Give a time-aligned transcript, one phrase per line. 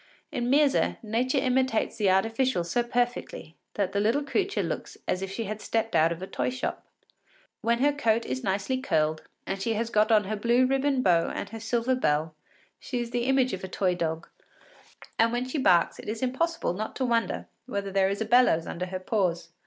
[0.31, 5.29] In Myrza, nature imitates the artificial so perfectly that the little creature looks as if
[5.31, 6.83] she had stepped out of a toy shop.
[7.61, 11.29] When her coat is nicely curled, and she has got on her blue ribbon bow
[11.29, 12.33] and her silver bell,
[12.79, 14.27] she is the image of a toy dog,
[15.19, 18.65] and when she barks it is impossible not to wonder whether there is a bellows
[18.65, 19.49] under her paws.